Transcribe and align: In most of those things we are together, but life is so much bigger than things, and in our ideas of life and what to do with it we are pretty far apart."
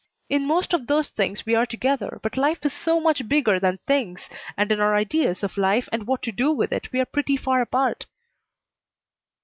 In 0.29 0.47
most 0.47 0.73
of 0.73 0.87
those 0.87 1.11
things 1.11 1.45
we 1.45 1.53
are 1.53 1.67
together, 1.67 2.19
but 2.23 2.35
life 2.35 2.65
is 2.65 2.73
so 2.73 2.99
much 2.99 3.27
bigger 3.29 3.59
than 3.59 3.77
things, 3.85 4.27
and 4.57 4.71
in 4.71 4.79
our 4.79 4.95
ideas 4.95 5.43
of 5.43 5.59
life 5.59 5.87
and 5.91 6.07
what 6.07 6.23
to 6.23 6.31
do 6.31 6.51
with 6.51 6.71
it 6.71 6.91
we 6.91 6.99
are 6.99 7.05
pretty 7.05 7.37
far 7.37 7.61
apart." 7.61 8.07